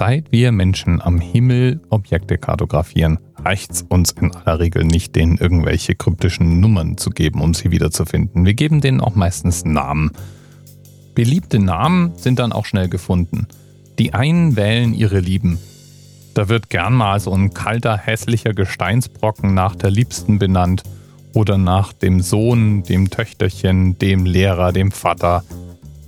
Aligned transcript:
Seit 0.00 0.32
wir 0.32 0.50
Menschen 0.50 1.02
am 1.02 1.20
Himmel 1.20 1.78
Objekte 1.90 2.38
kartografieren, 2.38 3.18
reicht 3.36 3.72
es 3.72 3.82
uns 3.82 4.12
in 4.12 4.34
aller 4.34 4.58
Regel 4.58 4.82
nicht, 4.82 5.14
denen 5.14 5.36
irgendwelche 5.36 5.94
kryptischen 5.94 6.58
Nummern 6.58 6.96
zu 6.96 7.10
geben, 7.10 7.42
um 7.42 7.52
sie 7.52 7.70
wiederzufinden. 7.70 8.46
Wir 8.46 8.54
geben 8.54 8.80
denen 8.80 9.02
auch 9.02 9.14
meistens 9.14 9.66
Namen. 9.66 10.12
Beliebte 11.14 11.58
Namen 11.58 12.12
sind 12.16 12.38
dann 12.38 12.52
auch 12.52 12.64
schnell 12.64 12.88
gefunden. 12.88 13.46
Die 13.98 14.14
einen 14.14 14.56
wählen 14.56 14.94
ihre 14.94 15.20
Lieben. 15.20 15.58
Da 16.32 16.48
wird 16.48 16.70
gern 16.70 16.94
mal 16.94 17.20
so 17.20 17.34
ein 17.34 17.52
kalter, 17.52 17.98
hässlicher 17.98 18.54
Gesteinsbrocken 18.54 19.52
nach 19.52 19.76
der 19.76 19.90
Liebsten 19.90 20.38
benannt 20.38 20.82
oder 21.34 21.58
nach 21.58 21.92
dem 21.92 22.22
Sohn, 22.22 22.84
dem 22.84 23.10
Töchterchen, 23.10 23.98
dem 23.98 24.24
Lehrer, 24.24 24.72
dem 24.72 24.92
Vater. 24.92 25.44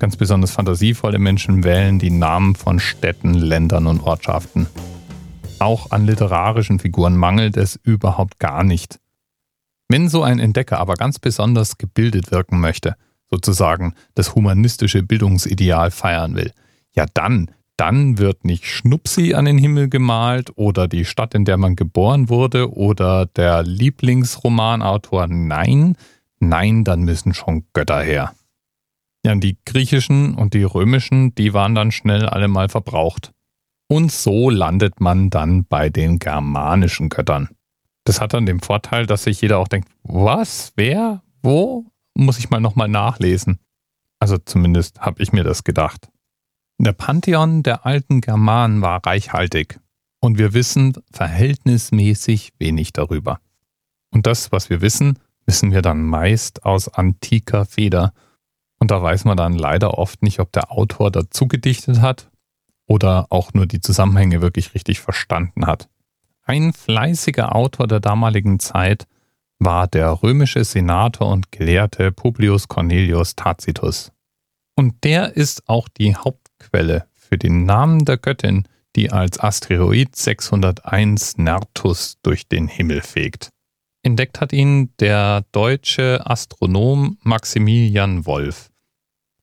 Ganz 0.02 0.16
besonders 0.16 0.50
fantasievolle 0.50 1.20
Menschen 1.20 1.62
wählen 1.62 2.00
die 2.00 2.10
Namen 2.10 2.56
von 2.56 2.80
Städten, 2.80 3.34
Ländern 3.34 3.86
und 3.86 4.02
Ortschaften. 4.02 4.66
Auch 5.60 5.92
an 5.92 6.06
literarischen 6.06 6.80
Figuren 6.80 7.16
mangelt 7.16 7.56
es 7.56 7.78
überhaupt 7.84 8.40
gar 8.40 8.64
nicht. 8.64 8.98
Wenn 9.88 10.08
so 10.08 10.24
ein 10.24 10.40
Entdecker 10.40 10.80
aber 10.80 10.94
ganz 10.94 11.20
besonders 11.20 11.78
gebildet 11.78 12.32
wirken 12.32 12.58
möchte, 12.58 12.96
sozusagen 13.30 13.94
das 14.16 14.34
humanistische 14.34 15.04
Bildungsideal 15.04 15.92
feiern 15.92 16.34
will, 16.34 16.50
ja 16.96 17.06
dann, 17.14 17.52
dann 17.76 18.18
wird 18.18 18.44
nicht 18.44 18.66
Schnupsi 18.66 19.34
an 19.34 19.44
den 19.44 19.56
Himmel 19.56 19.88
gemalt 19.88 20.50
oder 20.56 20.88
die 20.88 21.04
Stadt, 21.04 21.32
in 21.32 21.44
der 21.44 21.58
man 21.58 21.76
geboren 21.76 22.28
wurde 22.28 22.74
oder 22.74 23.26
der 23.26 23.62
Lieblingsromanautor. 23.62 25.28
Nein, 25.28 25.96
nein, 26.40 26.82
dann 26.82 27.02
müssen 27.02 27.34
schon 27.34 27.66
Götter 27.72 28.02
her. 28.02 28.32
Ja, 29.24 29.34
die 29.36 29.56
griechischen 29.64 30.34
und 30.34 30.54
die 30.54 30.64
römischen, 30.64 31.34
die 31.34 31.54
waren 31.54 31.74
dann 31.74 31.92
schnell 31.92 32.26
alle 32.26 32.48
mal 32.48 32.68
verbraucht. 32.68 33.32
Und 33.88 34.10
so 34.10 34.50
landet 34.50 35.00
man 35.00 35.30
dann 35.30 35.64
bei 35.64 35.90
den 35.90 36.18
germanischen 36.18 37.08
Göttern. 37.08 37.50
Das 38.04 38.20
hat 38.20 38.34
dann 38.34 38.46
den 38.46 38.60
Vorteil, 38.60 39.06
dass 39.06 39.24
sich 39.24 39.40
jeder 39.40 39.58
auch 39.58 39.68
denkt, 39.68 39.88
was, 40.02 40.72
wer, 40.76 41.22
wo, 41.42 41.86
muss 42.14 42.38
ich 42.38 42.50
mal 42.50 42.60
nochmal 42.60 42.88
nachlesen. 42.88 43.58
Also 44.18 44.38
zumindest 44.38 45.00
habe 45.00 45.22
ich 45.22 45.32
mir 45.32 45.44
das 45.44 45.62
gedacht. 45.62 46.08
Der 46.78 46.92
Pantheon 46.92 47.62
der 47.62 47.86
alten 47.86 48.20
Germanen 48.20 48.82
war 48.82 49.04
reichhaltig 49.06 49.78
und 50.20 50.38
wir 50.38 50.52
wissen 50.52 50.94
verhältnismäßig 51.12 52.54
wenig 52.58 52.92
darüber. 52.92 53.40
Und 54.10 54.26
das, 54.26 54.52
was 54.52 54.68
wir 54.68 54.80
wissen, 54.80 55.18
wissen 55.46 55.72
wir 55.72 55.82
dann 55.82 56.02
meist 56.02 56.64
aus 56.64 56.88
antiker 56.88 57.64
Feder 57.66 58.12
und 58.82 58.90
da 58.90 59.00
weiß 59.00 59.26
man 59.26 59.36
dann 59.36 59.52
leider 59.52 59.96
oft 59.96 60.24
nicht, 60.24 60.40
ob 60.40 60.50
der 60.50 60.72
Autor 60.72 61.12
dazu 61.12 61.46
gedichtet 61.46 62.00
hat 62.00 62.28
oder 62.88 63.28
auch 63.30 63.54
nur 63.54 63.66
die 63.66 63.80
Zusammenhänge 63.80 64.42
wirklich 64.42 64.74
richtig 64.74 64.98
verstanden 64.98 65.68
hat. 65.68 65.88
Ein 66.42 66.72
fleißiger 66.72 67.54
Autor 67.54 67.86
der 67.86 68.00
damaligen 68.00 68.58
Zeit 68.58 69.06
war 69.60 69.86
der 69.86 70.24
römische 70.24 70.64
Senator 70.64 71.28
und 71.28 71.52
Gelehrte 71.52 72.10
Publius 72.10 72.66
Cornelius 72.66 73.36
Tacitus. 73.36 74.10
Und 74.74 75.04
der 75.04 75.36
ist 75.36 75.68
auch 75.68 75.86
die 75.88 76.16
Hauptquelle 76.16 77.06
für 77.14 77.38
den 77.38 77.64
Namen 77.64 78.04
der 78.04 78.16
Göttin, 78.16 78.66
die 78.96 79.12
als 79.12 79.38
Asteroid 79.38 80.16
601 80.16 81.38
Nertus 81.38 82.18
durch 82.24 82.48
den 82.48 82.66
Himmel 82.66 83.02
fegt. 83.02 83.50
Entdeckt 84.02 84.40
hat 84.40 84.52
ihn 84.52 84.90
der 84.98 85.44
deutsche 85.52 86.20
Astronom 86.26 87.18
Maximilian 87.22 88.26
Wolf. 88.26 88.71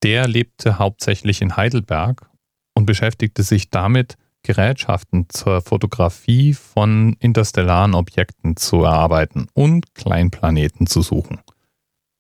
Der 0.03 0.28
lebte 0.28 0.80
hauptsächlich 0.80 1.42
in 1.42 1.58
Heidelberg 1.58 2.30
und 2.73 2.86
beschäftigte 2.86 3.44
sich 3.44 3.69
damit, 3.69 4.17
Gerätschaften 4.44 5.28
zur 5.30 5.61
Fotografie 5.61 6.53
von 6.53 7.17
interstellaren 7.19 7.94
Objekten 7.94 8.55
zu 8.55 8.83
erarbeiten 8.83 9.47
und 9.53 9.94
Kleinplaneten 9.95 10.88
zu 10.88 11.02
suchen. 11.02 11.42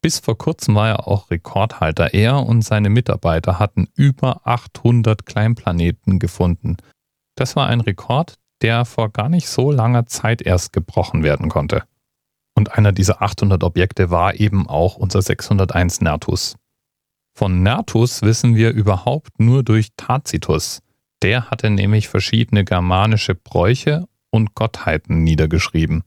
Bis 0.01 0.19
vor 0.19 0.37
kurzem 0.37 0.75
war 0.75 0.89
er 0.89 1.07
auch 1.07 1.29
Rekordhalter. 1.29 2.13
Er 2.13 2.45
und 2.45 2.61
seine 2.61 2.89
Mitarbeiter 2.89 3.59
hatten 3.59 3.87
über 3.95 4.41
800 4.45 5.25
Kleinplaneten 5.25 6.19
gefunden. 6.19 6.77
Das 7.35 7.55
war 7.55 7.67
ein 7.67 7.81
Rekord, 7.81 8.35
der 8.61 8.85
vor 8.85 9.09
gar 9.09 9.29
nicht 9.29 9.47
so 9.47 9.71
langer 9.71 10.05
Zeit 10.05 10.41
erst 10.41 10.73
gebrochen 10.73 11.23
werden 11.23 11.49
konnte. 11.49 11.83
Und 12.55 12.77
einer 12.77 12.91
dieser 12.91 13.21
800 13.21 13.63
Objekte 13.63 14.09
war 14.09 14.35
eben 14.35 14.67
auch 14.67 14.95
unser 14.95 15.21
601 15.21 16.01
Nertus. 16.01 16.57
Von 17.39 17.63
Nertus 17.63 18.21
wissen 18.21 18.57
wir 18.57 18.71
überhaupt 18.71 19.39
nur 19.39 19.63
durch 19.63 19.93
Tacitus. 19.95 20.81
Der 21.21 21.49
hatte 21.49 21.69
nämlich 21.69 22.09
verschiedene 22.09 22.65
germanische 22.65 23.33
Bräuche 23.33 24.09
und 24.29 24.55
Gottheiten 24.55 25.23
niedergeschrieben. 25.23 26.03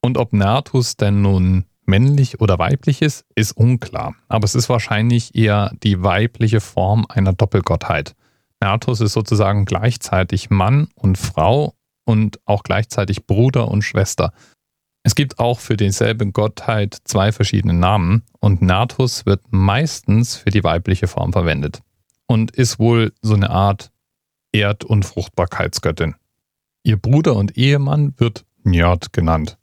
Und 0.00 0.18
ob 0.18 0.32
Nertus 0.32 0.96
denn 0.96 1.20
nun 1.20 1.64
männlich 1.84 2.40
oder 2.40 2.60
weiblich 2.60 3.02
ist, 3.02 3.24
ist 3.34 3.56
unklar. 3.56 4.14
Aber 4.28 4.44
es 4.44 4.54
ist 4.54 4.68
wahrscheinlich 4.68 5.34
eher 5.34 5.72
die 5.82 6.00
weibliche 6.04 6.60
Form 6.60 7.06
einer 7.08 7.32
Doppelgottheit. 7.32 8.14
Nertus 8.60 9.00
ist 9.00 9.14
sozusagen 9.14 9.64
gleichzeitig 9.64 10.48
Mann 10.48 10.86
und 10.94 11.18
Frau 11.18 11.74
und 12.04 12.38
auch 12.44 12.62
gleichzeitig 12.62 13.26
Bruder 13.26 13.66
und 13.66 13.82
Schwester. 13.82 14.32
Es 15.02 15.14
gibt 15.14 15.38
auch 15.38 15.60
für 15.60 15.76
dieselbe 15.76 16.30
Gottheit 16.30 16.98
zwei 17.04 17.32
verschiedene 17.32 17.72
Namen 17.72 18.22
und 18.38 18.60
Natus 18.60 19.24
wird 19.24 19.40
meistens 19.50 20.36
für 20.36 20.50
die 20.50 20.62
weibliche 20.62 21.06
Form 21.06 21.32
verwendet 21.32 21.80
und 22.26 22.50
ist 22.50 22.78
wohl 22.78 23.12
so 23.22 23.34
eine 23.34 23.50
Art 23.50 23.90
Erd- 24.52 24.84
und 24.84 25.04
Fruchtbarkeitsgöttin. 25.04 26.16
Ihr 26.82 26.96
Bruder 26.96 27.36
und 27.36 27.56
Ehemann 27.56 28.14
wird 28.18 28.44
Njörd 28.62 29.12
genannt. 29.12 29.58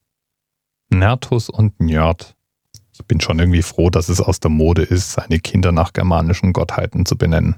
Nertus 0.89 1.49
und 1.49 1.79
Njörd. 1.79 2.35
Ich 2.93 3.05
bin 3.05 3.21
schon 3.21 3.37
irgendwie 3.37 3.61
froh, 3.61 3.89
dass 3.91 4.09
es 4.09 4.21
aus 4.21 4.39
der 4.39 4.49
Mode 4.49 4.81
ist, 4.81 5.11
seine 5.11 5.39
Kinder 5.39 5.71
nach 5.71 5.93
germanischen 5.93 6.51
Gottheiten 6.53 7.05
zu 7.05 7.15
benennen. 7.15 7.57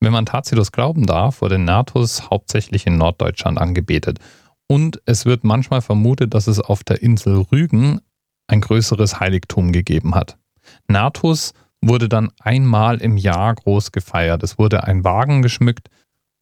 Wenn 0.00 0.12
man 0.12 0.26
Tacitus 0.26 0.72
glauben 0.72 1.06
darf, 1.06 1.40
wurde 1.40 1.58
Nertus 1.58 2.30
hauptsächlich 2.30 2.86
in 2.86 2.98
Norddeutschland 2.98 3.58
angebetet 3.58 4.18
und 4.68 5.02
es 5.06 5.24
wird 5.24 5.42
manchmal 5.42 5.82
vermutet, 5.82 6.34
dass 6.34 6.46
es 6.46 6.60
auf 6.60 6.84
der 6.84 7.02
Insel 7.02 7.46
Rügen 7.50 8.00
ein 8.46 8.60
größeres 8.60 9.18
Heiligtum 9.18 9.72
gegeben 9.72 10.14
hat. 10.14 10.38
Natus 10.86 11.54
wurde 11.80 12.08
dann 12.08 12.30
einmal 12.38 13.00
im 13.00 13.16
Jahr 13.16 13.54
groß 13.54 13.92
gefeiert. 13.92 14.42
Es 14.42 14.58
wurde 14.58 14.84
ein 14.84 15.04
Wagen 15.04 15.42
geschmückt 15.42 15.88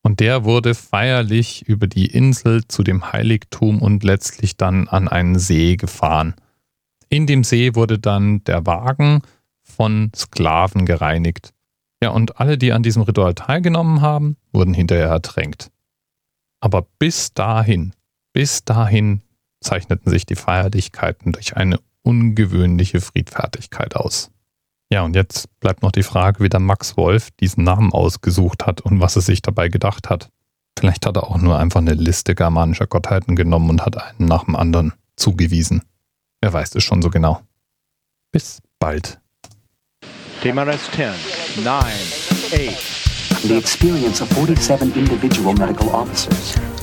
und 0.03 0.21
der 0.21 0.45
wurde 0.45 0.75
feierlich 0.75 1.67
über 1.67 1.87
die 1.87 2.07
Insel 2.07 2.67
zu 2.67 2.83
dem 2.83 3.13
Heiligtum 3.13 3.81
und 3.83 4.03
letztlich 4.03 4.57
dann 4.57 4.89
an 4.89 5.09
einen 5.09 5.39
See 5.39 5.77
gefahren. 5.77 6.35
In 7.09 7.27
dem 7.27 7.45
See 7.45 7.75
wurde 7.75 7.99
dann 7.99 8.43
der 8.45 8.67
Wagen 8.67 9.23
von 9.63 10.11
Sklaven 10.15 10.87
gereinigt. 10.87 11.53
Ja, 12.03 12.11
und 12.11 12.41
alle, 12.41 12.59
die 12.59 12.73
an 12.73 12.83
diesem 12.83 13.03
Ritual 13.03 13.35
teilgenommen 13.35 14.01
haben, 14.01 14.37
wurden 14.53 14.75
hinterher 14.75 15.09
ertränkt. 15.09 15.71
Aber 16.61 16.87
bis 16.99 17.33
dahin 17.33 17.93
bis 18.37 18.67
dahin 18.67 19.23
zeichneten 19.63 20.13
sich 20.13 20.27
die 20.27 20.35
Feierlichkeiten 20.35 21.33
durch 21.33 21.57
eine 21.57 21.81
ungewöhnliche 22.03 23.01
Friedfertigkeit 23.01 23.97
aus. 23.97 24.31
Ja, 24.93 25.05
und 25.05 25.17
jetzt 25.17 25.49
bleibt 25.59 25.81
noch 25.81 25.91
die 25.91 26.03
Frage, 26.03 26.45
wie 26.45 26.51
der 26.51 26.61
Max 26.61 26.99
Wolf 26.99 27.31
diesen 27.41 27.65
Namen 27.65 27.95
ausgesucht 27.95 28.67
hat 28.67 28.83
und 28.83 29.01
was 29.01 29.17
er 29.17 29.23
sich 29.23 29.41
dabei 29.41 29.69
gedacht 29.71 30.11
hat. 30.11 30.29
Vielleicht 30.79 31.07
hat 31.07 31.17
er 31.17 31.25
auch 31.25 31.39
nur 31.39 31.59
einfach 31.59 31.81
eine 31.81 31.95
Liste 31.95 32.35
germanischer 32.35 32.87
Gottheiten 32.87 33.37
genommen 33.37 33.71
und 33.71 33.87
hat 33.87 33.97
einen 33.97 34.29
nach 34.29 34.45
dem 34.45 34.55
anderen 34.55 34.93
zugewiesen. 35.17 35.81
Wer 36.43 36.53
weiß 36.53 36.75
es 36.75 36.85
schon 36.85 37.01
so 37.01 37.09
genau. 37.09 37.41
Bis 38.33 38.61
bald. 38.79 39.19
TMRS 40.43 40.91
10, 40.93 41.65
9, 41.65 41.75
8. 41.75 43.45
The 43.45 43.57
experience 43.57 44.21
of 44.21 44.29
47 44.29 44.95
individual 44.95 45.55
medical 45.55 45.89
officers 45.89 46.55